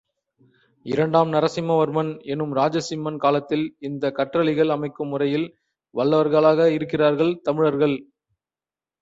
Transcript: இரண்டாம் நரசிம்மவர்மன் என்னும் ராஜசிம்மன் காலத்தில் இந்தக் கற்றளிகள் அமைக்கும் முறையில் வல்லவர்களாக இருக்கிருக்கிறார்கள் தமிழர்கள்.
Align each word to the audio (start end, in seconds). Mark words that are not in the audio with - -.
இரண்டாம் 0.85 1.33
நரசிம்மவர்மன் 1.33 2.09
என்னும் 2.23 2.55
ராஜசிம்மன் 2.55 3.17
காலத்தில் 3.17 3.75
இந்தக் 3.79 4.17
கற்றளிகள் 4.17 4.67
அமைக்கும் 4.67 5.07
முறையில் 5.07 5.47
வல்லவர்களாக 5.93 6.59
இருக்கிருக்கிறார்கள் 6.69 7.39
தமிழர்கள். 7.43 7.95